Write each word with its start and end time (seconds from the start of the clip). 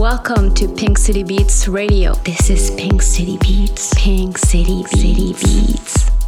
Welcome 0.00 0.54
to 0.54 0.66
Pink 0.66 0.96
City 0.96 1.22
Beats 1.22 1.68
Radio. 1.68 2.14
This 2.24 2.48
is 2.48 2.70
Pink 2.70 3.02
City 3.02 3.36
Beats. 3.36 3.92
Pink 3.98 4.38
City 4.38 4.82
Beats. 4.90 4.98
City 4.98 5.32
Beats. 5.34 6.19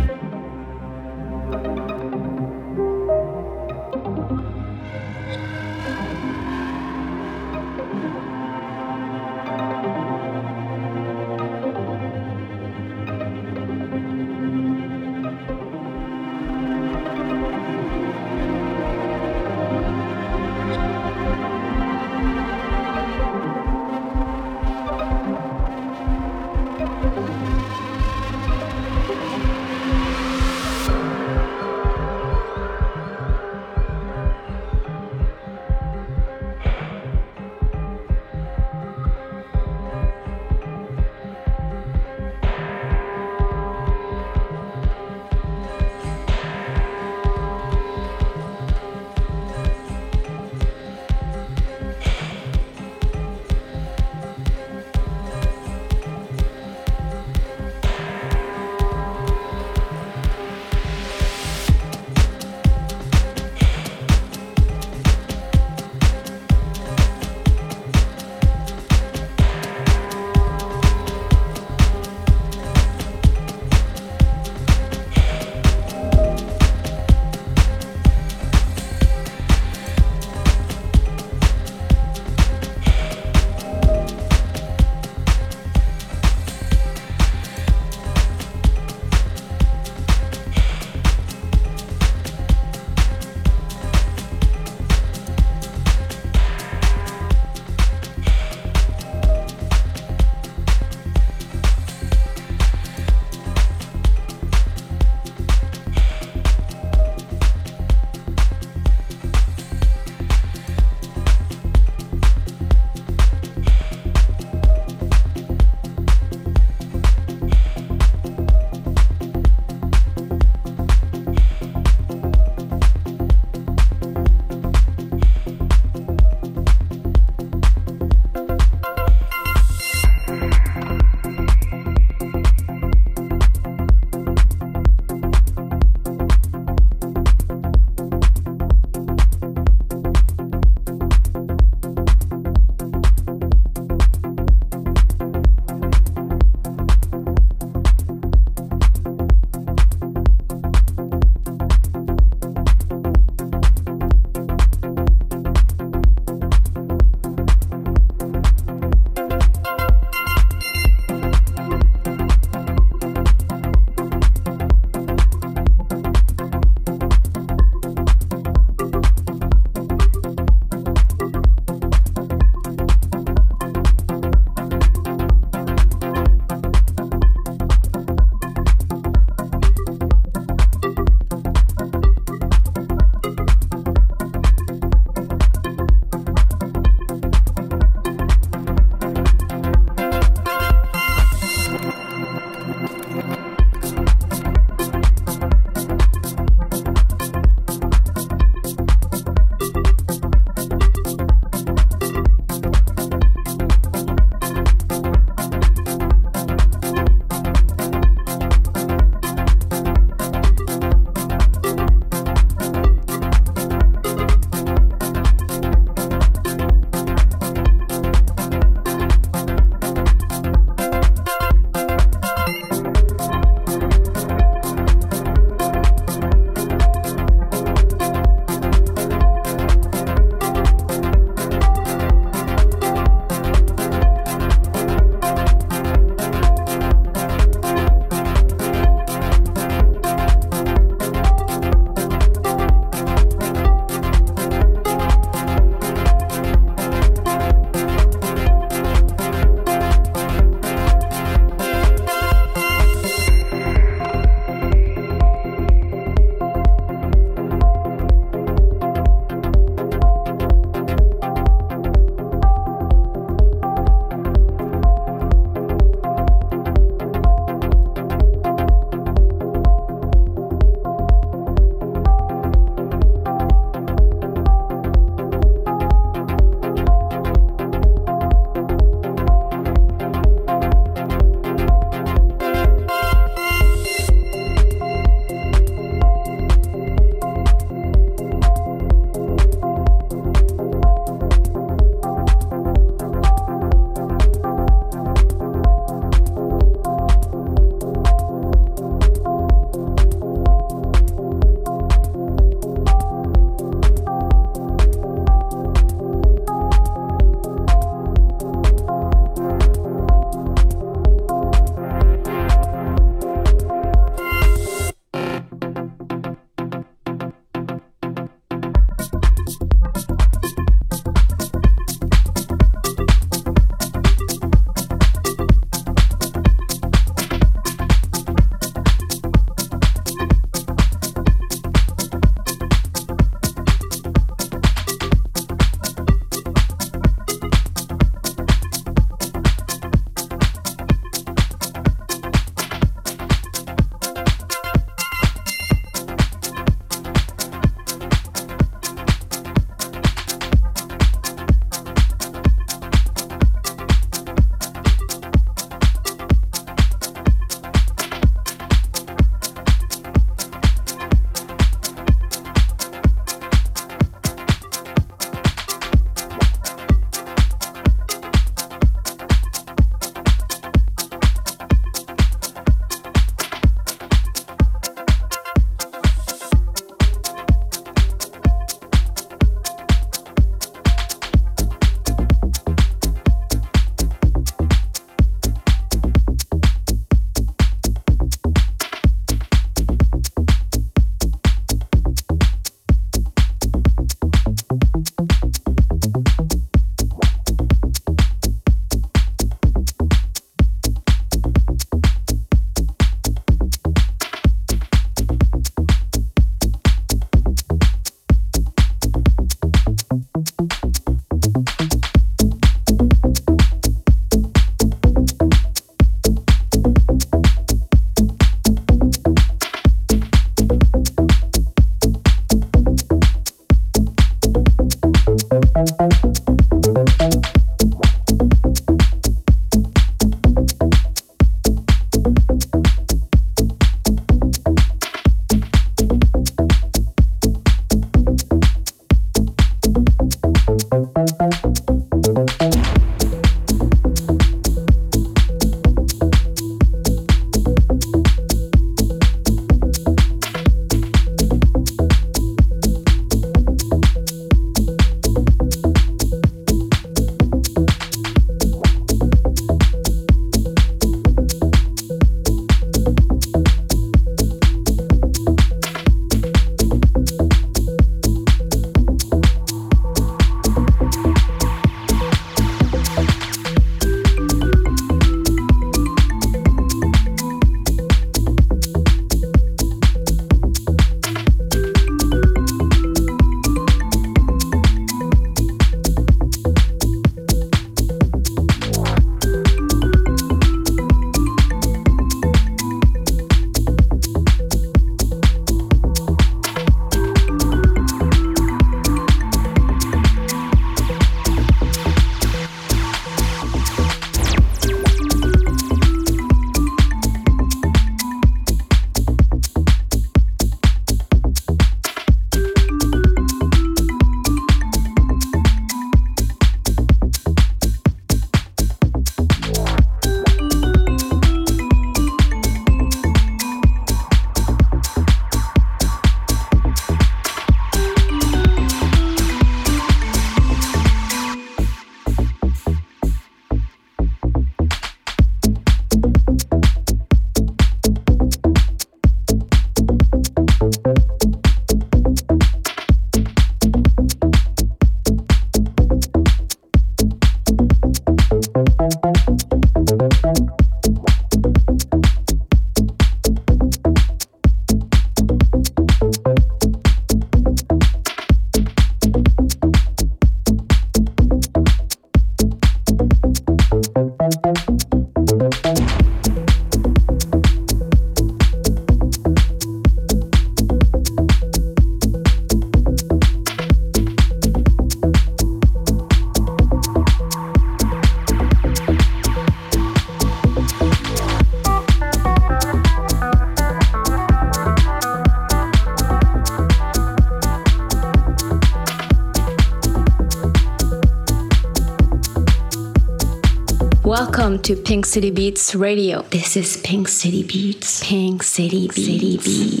Welcome 594.70 594.84
to 594.84 595.02
Pink 595.02 595.26
City 595.26 595.50
Beats 595.50 595.96
Radio. 595.96 596.42
This 596.42 596.76
is 596.76 596.96
Pink 596.98 597.26
City 597.26 597.64
Beats. 597.64 598.22
Pink 598.22 598.62
City 598.62 599.08
Beats. 599.08 599.16
City 599.16 599.56
Beats. 599.56 600.00